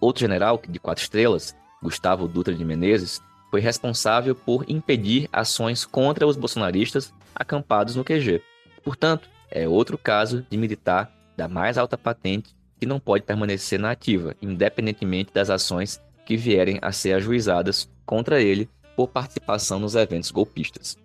[0.00, 6.26] Outro general, de quatro estrelas, Gustavo Dutra de Menezes, foi responsável por impedir ações contra
[6.26, 8.42] os bolsonaristas acampados no QG.
[8.82, 12.54] Portanto, é outro caso de militar da mais alta patente
[12.84, 18.42] que não pode permanecer na ativa, independentemente das ações que vierem a ser ajuizadas contra
[18.42, 20.98] ele por participação nos eventos golpistas.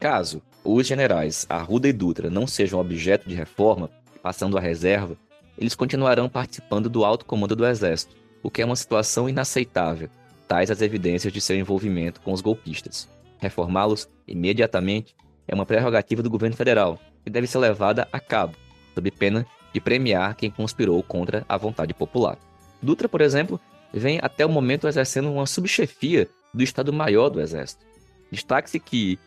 [0.00, 3.88] Caso os generais Arruda e Dutra não sejam objeto de reforma,
[4.20, 5.16] passando à reserva,
[5.56, 10.08] eles continuarão participando do alto comando do Exército, o que é uma situação inaceitável,
[10.48, 13.08] tais as evidências de seu envolvimento com os golpistas.
[13.38, 15.14] Reformá-los imediatamente
[15.46, 18.56] é uma prerrogativa do governo federal e deve ser levada a cabo,
[18.92, 22.38] sob pena de premiar quem conspirou contra a vontade popular.
[22.80, 23.60] Dutra, por exemplo,
[23.92, 27.84] vem até o momento exercendo uma subchefia do Estado-Maior do Exército.
[28.30, 29.18] Destaque-se que,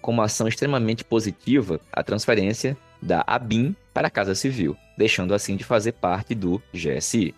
[0.00, 5.64] como ação extremamente positiva, a transferência da ABIN para a Casa Civil, deixando assim de
[5.64, 7.34] fazer parte do GSI.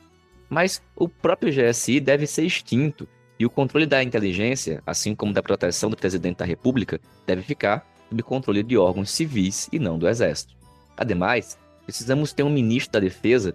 [0.49, 5.43] Mas o próprio GSI deve ser extinto e o controle da inteligência, assim como da
[5.43, 10.09] proteção do presidente da República, deve ficar sob controle de órgãos civis e não do
[10.09, 10.55] Exército.
[10.97, 13.55] Ademais, precisamos ter um ministro da Defesa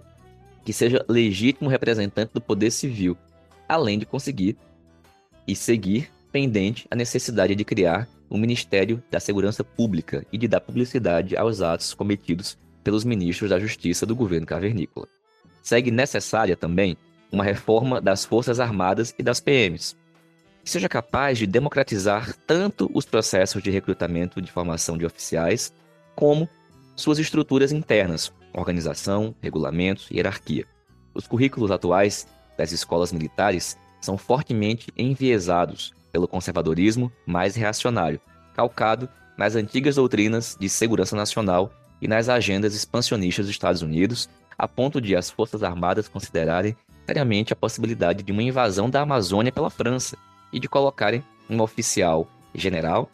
[0.64, 3.18] que seja legítimo representante do poder civil,
[3.68, 4.58] além de conseguir
[5.48, 10.60] e seguir pendente a necessidade de criar o Ministério da Segurança Pública e de dar
[10.60, 15.08] publicidade aos atos cometidos pelos ministros da Justiça do governo cavernícola.
[15.64, 16.98] Segue necessária também
[17.32, 19.96] uma reforma das Forças Armadas e das PMs,
[20.64, 25.74] que seja capaz de democratizar tanto os processos de recrutamento de formação de oficiais,
[26.16, 26.48] como
[26.98, 30.66] suas estruturas internas, organização, regulamentos e hierarquia.
[31.14, 38.20] Os currículos atuais das escolas militares são fortemente enviesados pelo conservadorismo mais reacionário,
[38.56, 39.08] calcado
[39.38, 45.00] nas antigas doutrinas de segurança nacional e nas agendas expansionistas dos Estados Unidos, a ponto
[45.00, 50.18] de as Forças Armadas considerarem seriamente a possibilidade de uma invasão da Amazônia pela França
[50.52, 53.10] e de colocarem um oficial general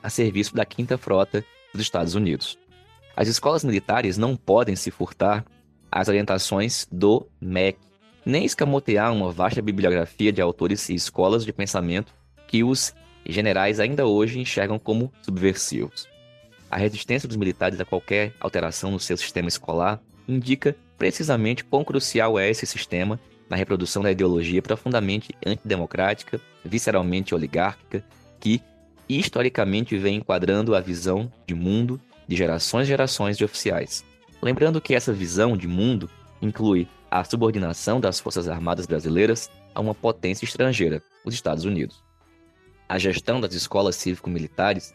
[0.00, 2.59] a serviço da Quinta Frota dos Estados Unidos.
[3.20, 5.44] As escolas militares não podem se furtar
[5.92, 7.78] às orientações do MEC,
[8.24, 12.14] nem escamotear uma vasta bibliografia de autores e escolas de pensamento
[12.48, 12.94] que os
[13.26, 16.08] generais ainda hoje enxergam como subversivos.
[16.70, 22.38] A resistência dos militares a qualquer alteração no seu sistema escolar indica precisamente quão crucial
[22.38, 28.02] é esse sistema na reprodução da ideologia profundamente antidemocrática, visceralmente oligárquica,
[28.40, 28.62] que
[29.06, 34.04] historicamente vem enquadrando a visão de mundo de gerações e gerações de oficiais.
[34.40, 36.08] Lembrando que essa visão de mundo
[36.40, 42.04] inclui a subordinação das Forças Armadas brasileiras a uma potência estrangeira, os Estados Unidos.
[42.88, 44.94] A gestão das escolas cívico-militares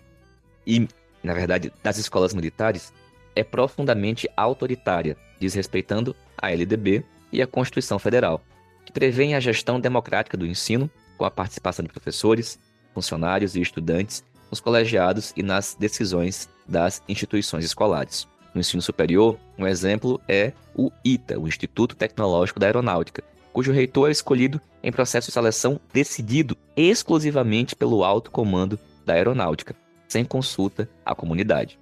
[0.66, 0.88] e,
[1.22, 2.94] na verdade, das escolas militares
[3.36, 8.42] é profundamente autoritária, desrespeitando a LDB e a Constituição Federal,
[8.86, 12.58] que prevê a gestão democrática do ensino com a participação de professores,
[12.94, 14.24] funcionários e estudantes
[14.56, 18.26] nos colegiados e nas decisões das instituições escolares.
[18.54, 23.22] No ensino superior, um exemplo é o ITA, o Instituto Tecnológico da Aeronáutica,
[23.52, 29.76] cujo reitor é escolhido em processo de seleção decidido exclusivamente pelo alto comando da aeronáutica,
[30.08, 31.78] sem consulta à comunidade.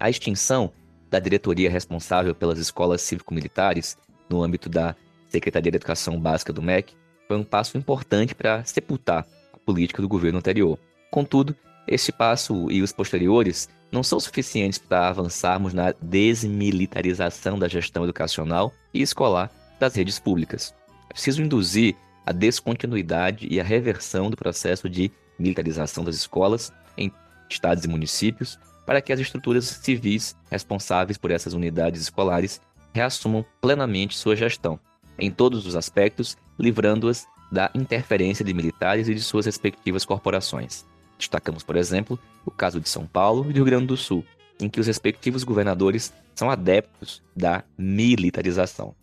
[0.00, 0.72] A extinção
[1.10, 3.96] da diretoria responsável pelas escolas cívico-militares
[4.28, 4.96] no âmbito da
[5.28, 6.94] Secretaria de Educação Básica do MEC
[7.28, 10.78] foi um passo importante para sepultar a política do governo anterior.
[11.14, 11.54] Contudo,
[11.86, 18.72] este passo e os posteriores não são suficientes para avançarmos na desmilitarização da gestão educacional
[18.92, 20.74] e escolar das redes públicas.
[21.08, 21.94] É preciso induzir
[22.26, 27.12] a descontinuidade e a reversão do processo de militarização das escolas em
[27.48, 32.60] estados e municípios para que as estruturas civis responsáveis por essas unidades escolares
[32.92, 34.78] reassumam plenamente sua gestão,
[35.18, 40.84] em todos os aspectos, livrando-as da interferência de militares e de suas respectivas corporações.
[41.18, 44.24] Destacamos, por exemplo, o caso de São Paulo e do Rio Grande do Sul,
[44.60, 48.94] em que os respectivos governadores são adeptos da militarização.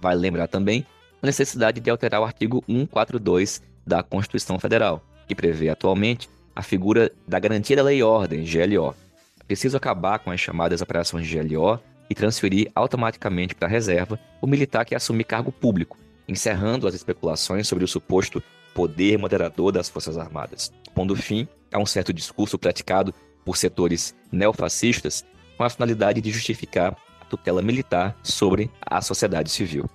[0.00, 0.86] Vale lembrar também
[1.22, 7.10] a necessidade de alterar o artigo 142 da Constituição Federal, que prevê atualmente a figura
[7.26, 8.94] da garantia da lei e ordem, GLO.
[9.40, 14.46] É preciso acabar com as chamadas operações GLO e transferir automaticamente para a reserva o
[14.46, 18.42] militar que assumir cargo público, encerrando as especulações sobre o suposto
[18.74, 23.14] poder moderador das Forças Armadas, pondo fim a um certo discurso praticado
[23.44, 25.24] por setores neofascistas
[25.56, 29.88] com a finalidade de justificar a tutela militar sobre a sociedade civil.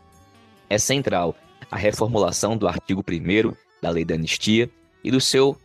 [0.69, 1.35] É central
[1.69, 4.69] a reformulação do artigo 1 da Lei da Anistia
[5.03, 5.57] e do seu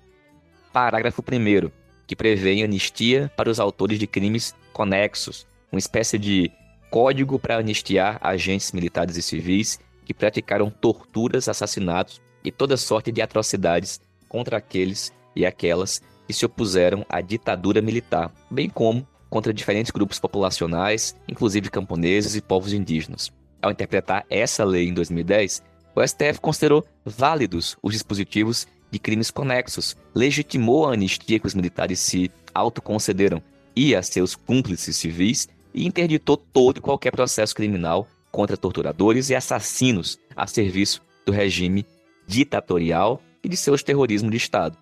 [0.73, 1.71] parágrafo 1,
[2.07, 6.51] que prevê anistia para os autores de crimes conexos, uma espécie de
[6.91, 13.23] código para anistiar agentes militares e civis que praticaram torturas, assassinatos e toda sorte de
[13.23, 19.91] atrocidades contra aqueles e aquelas que se opuseram à ditadura militar, bem como contra diferentes
[19.91, 23.33] grupos populacionais, inclusive camponeses e povos indígenas.
[23.61, 25.63] Ao interpretar essa lei em 2010,
[25.95, 31.99] o STF considerou válidos os dispositivos de crimes conexos, legitimou a anistia que os militares
[31.99, 33.43] se autoconcederam
[33.75, 39.35] e a seus cúmplices civis e interditou todo e qualquer processo criminal contra torturadores e
[39.35, 41.85] assassinos a serviço do regime
[42.27, 44.77] ditatorial e de seus terrorismo de Estado.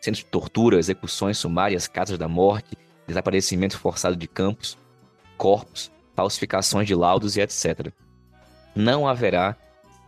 [0.00, 2.76] Centros de tortura, execuções sumárias, casas da morte,
[3.06, 4.76] desaparecimento forçado de campos,
[5.36, 7.92] corpos, falsificações de laudos e etc.
[8.74, 9.56] Não haverá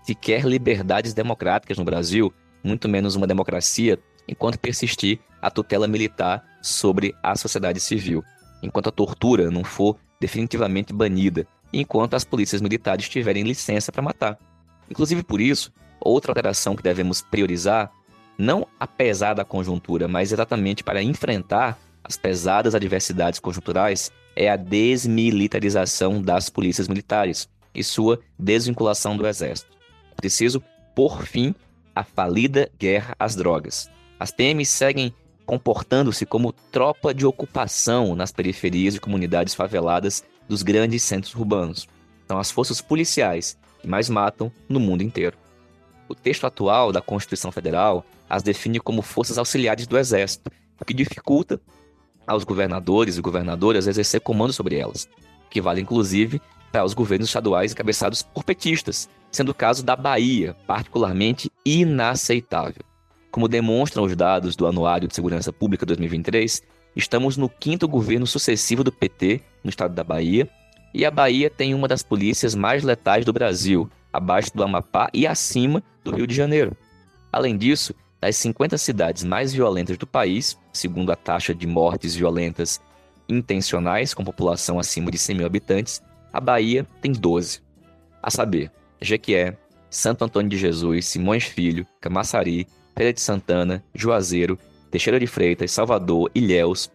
[0.02, 3.98] sequer liberdades democráticas no Brasil, muito menos uma democracia,
[4.28, 8.22] enquanto persistir a tutela militar sobre a sociedade civil,
[8.62, 14.38] enquanto a tortura não for definitivamente banida, enquanto as polícias militares tiverem licença para matar.
[14.90, 15.72] Inclusive por isso,
[16.04, 17.90] outra alteração que devemos priorizar,
[18.36, 26.20] não apesar da conjuntura, mas exatamente para enfrentar as pesadas adversidades conjunturais, é a desmilitarização
[26.20, 29.70] das polícias militares e sua desvinculação do exército.
[30.12, 30.62] É preciso
[30.94, 31.54] por fim
[31.94, 33.88] a falida guerra às drogas.
[34.18, 35.14] As PMs seguem
[35.46, 41.86] comportando-se como tropa de ocupação nas periferias e comunidades faveladas dos grandes centros urbanos.
[42.26, 45.36] São as forças policiais que mais matam no mundo inteiro.
[46.08, 50.50] O texto atual da Constituição Federal as define como forças auxiliares do Exército,
[50.80, 51.60] o que dificulta
[52.26, 55.08] aos governadores e governadoras exercer comando sobre elas,
[55.50, 56.40] que vale inclusive
[56.72, 62.82] para os governos estaduais encabeçados por petistas, sendo o caso da Bahia particularmente inaceitável.
[63.30, 66.62] Como demonstram os dados do Anuário de Segurança Pública 2023,
[66.96, 70.48] estamos no quinto governo sucessivo do PT no estado da Bahia,
[70.92, 75.26] e a Bahia tem uma das polícias mais letais do Brasil, abaixo do Amapá e
[75.26, 76.76] acima do Rio de Janeiro.
[77.32, 82.80] Além disso, das 50 cidades mais violentas do país, segundo a taxa de mortes violentas
[83.28, 86.00] intencionais com população acima de 100 mil habitantes,
[86.32, 87.60] a Bahia tem 12.
[88.22, 89.58] A saber, Jequié,
[89.90, 94.58] Santo Antônio de Jesus, Simões Filho, Camaçari, Feira de Santana, Juazeiro,
[94.90, 96.90] Teixeira de Freitas, Salvador, Ilhéus,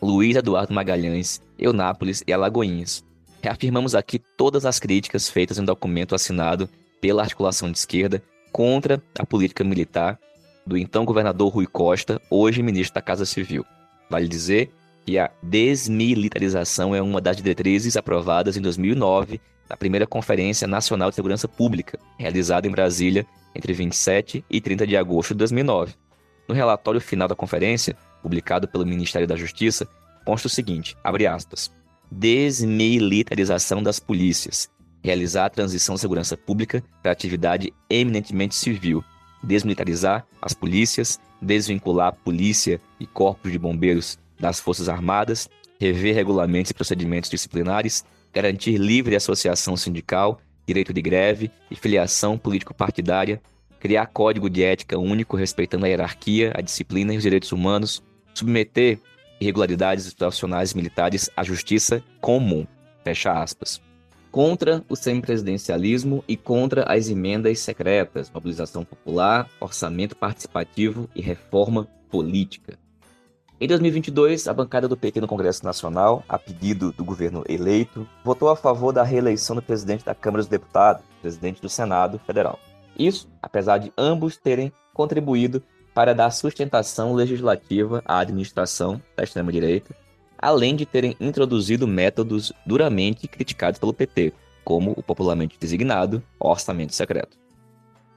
[0.00, 3.04] Luiz Eduardo Magalhães, Eunápolis e Alagoinhas.
[3.42, 6.68] Reafirmamos aqui todas as críticas feitas em documento assinado
[7.00, 8.22] pela articulação de esquerda
[8.52, 10.18] contra a política militar
[10.66, 13.64] do então governador Rui Costa, hoje ministro da Casa Civil.
[14.10, 14.70] Vale dizer
[15.06, 21.16] que a desmilitarização é uma das diretrizes aprovadas em 2009 na primeira Conferência Nacional de
[21.16, 25.94] Segurança Pública, realizada em Brasília entre 27 e 30 de agosto de 2009.
[26.46, 29.88] No relatório final da conferência, publicado pelo Ministério da Justiça,
[30.24, 31.70] consta o seguinte, abre aspas,
[32.10, 34.68] desmilitarização das polícias,
[35.02, 39.04] realizar a transição de segurança pública para atividade eminentemente civil,
[39.42, 45.48] desmilitarizar as polícias, desvincular a polícia e corpos de bombeiros das Forças Armadas,
[45.78, 53.40] rever regulamentos e procedimentos disciplinares, garantir livre associação sindical, direito de greve e filiação político-partidária,
[53.78, 58.02] criar código de ética único respeitando a hierarquia, a disciplina e os direitos humanos,
[58.34, 58.98] submeter
[59.40, 62.66] irregularidades profissionais militares à justiça comum.
[63.02, 63.80] Fecha aspas.
[64.30, 72.78] Contra o semipresidencialismo e contra as emendas secretas, mobilização popular, orçamento participativo e reforma política.
[73.60, 78.48] Em 2022, a bancada do PT no Congresso Nacional, a pedido do governo eleito, votou
[78.48, 82.58] a favor da reeleição do presidente da Câmara dos Deputados, presidente do Senado Federal.
[82.98, 85.62] Isso, apesar de ambos terem contribuído
[86.00, 89.94] para dar sustentação legislativa à administração da extrema-direita,
[90.38, 94.32] além de terem introduzido métodos duramente criticados pelo PT,
[94.64, 97.36] como o popularmente designado orçamento secreto.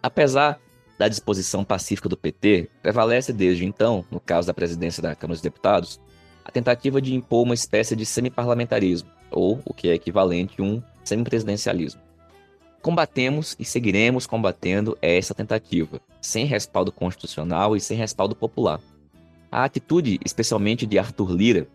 [0.02, 0.62] Apesar
[0.98, 5.42] da disposição pacífica do PT, prevalece desde então, no caso da presidência da Câmara dos
[5.42, 6.00] Deputados,
[6.46, 10.82] a tentativa de impor uma espécie de semiparlamentarismo, ou o que é equivalente a um
[11.04, 12.00] semipresidencialismo.
[12.84, 18.82] Combatemos e seguiremos combatendo essa tentativa, sem respaldo constitucional e sem respaldo popular.
[19.50, 21.66] A atitude, especialmente de Arthur Lira,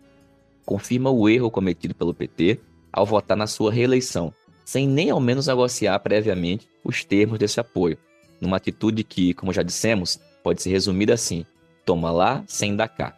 [0.67, 2.59] confirma o erro cometido pelo PT
[2.93, 4.31] ao votar na sua reeleição,
[4.63, 7.97] sem nem ao menos negociar previamente os termos desse apoio,
[8.39, 11.43] numa atitude que, como já dissemos, pode ser resumida assim:
[11.83, 13.17] toma lá sem dar cá.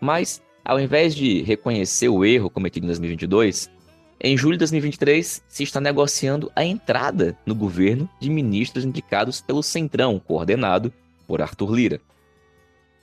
[0.00, 3.70] Mas, ao invés de reconhecer o erro cometido em 2022,
[4.20, 9.62] em julho de 2023 se está negociando a entrada no governo de ministros indicados pelo
[9.62, 10.92] Centrão, coordenado
[11.26, 12.00] por Arthur Lira.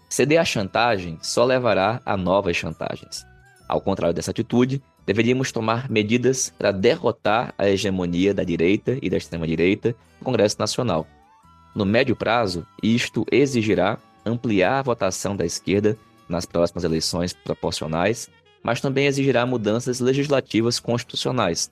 [0.07, 3.25] Ceder à chantagem só levará a novas chantagens.
[3.67, 9.17] Ao contrário dessa atitude, deveríamos tomar medidas para derrotar a hegemonia da direita e da
[9.17, 11.07] extrema-direita no Congresso Nacional.
[11.75, 15.97] No médio prazo, isto exigirá ampliar a votação da esquerda
[16.29, 18.29] nas próximas eleições proporcionais,
[18.63, 21.71] mas também exigirá mudanças legislativas constitucionais,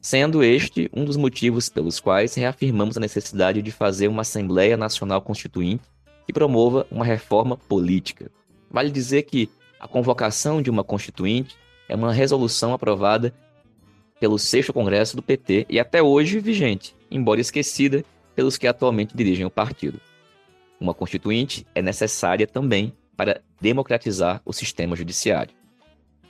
[0.00, 5.22] sendo este um dos motivos pelos quais reafirmamos a necessidade de fazer uma Assembleia Nacional
[5.22, 5.84] Constituinte
[6.26, 8.30] que promova uma reforma política.
[8.70, 9.48] Vale dizer que
[9.80, 11.56] a convocação de uma constituinte
[11.88, 13.32] é uma resolução aprovada
[14.20, 18.04] pelo 6 Congresso do PT e até hoje vigente, embora esquecida
[18.34, 20.00] pelos que atualmente dirigem o partido.
[20.80, 25.57] Uma constituinte é necessária também para democratizar o sistema judiciário.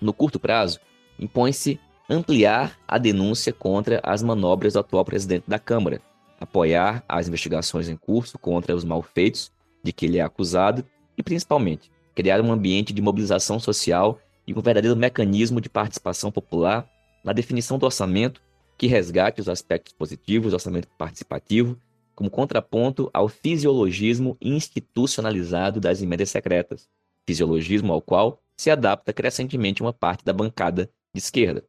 [0.01, 0.81] No curto prazo,
[1.19, 6.01] impõe-se ampliar a denúncia contra as manobras do atual presidente da Câmara,
[6.41, 10.85] apoiar as investigações em curso contra os malfeitos de que ele é acusado
[11.17, 16.89] e, principalmente, criar um ambiente de mobilização social e um verdadeiro mecanismo de participação popular
[17.23, 18.41] na definição do orçamento
[18.77, 21.77] que resgate os aspectos positivos do orçamento participativo,
[22.15, 26.89] como contraponto ao fisiologismo institucionalizado das emendas secretas,
[27.27, 31.65] fisiologismo ao qual se adapta crescentemente uma parte da bancada de esquerda.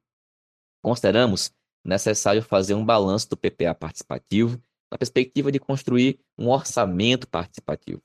[0.84, 1.52] Consideramos
[1.86, 4.62] necessário fazer um balanço do PPA participativo
[4.92, 8.02] na perspectiva de construir um orçamento participativo.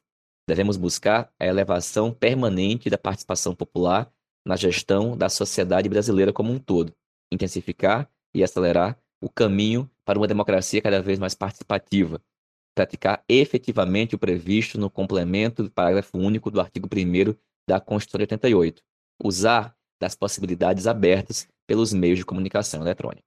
[0.46, 4.12] Devemos buscar a elevação permanente da participação popular
[4.44, 6.94] na gestão da sociedade brasileira como um todo,
[7.32, 12.20] intensificar e acelerar o caminho para uma democracia cada vez mais participativa,
[12.74, 17.34] praticar efetivamente o previsto no complemento do parágrafo único do artigo 1
[17.66, 18.82] da Constituição de 88,
[19.22, 23.24] usar das possibilidades abertas pelos meios de comunicação eletrônica.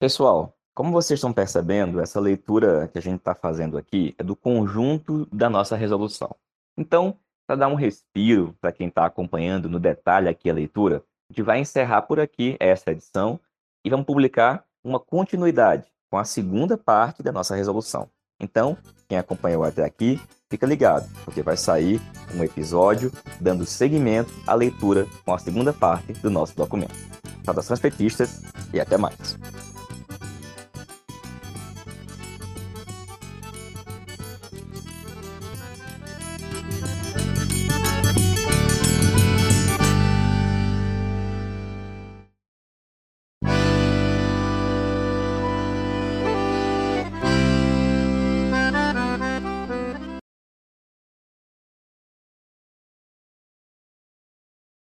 [0.00, 4.36] Pessoal, como vocês estão percebendo, essa leitura que a gente está fazendo aqui é do
[4.36, 6.34] conjunto da nossa resolução.
[6.76, 11.32] Então, para dar um respiro para quem está acompanhando no detalhe aqui a leitura, a
[11.32, 13.40] gente vai encerrar por aqui essa edição
[13.84, 18.08] e vamos publicar uma continuidade com a segunda parte da nossa resolução.
[18.40, 22.00] Então, quem acompanhou até aqui, fica ligado, porque vai sair
[22.34, 26.94] um episódio dando seguimento à leitura com a segunda parte do nosso documento.
[27.44, 28.42] Saudações petistas
[28.72, 29.38] e até mais.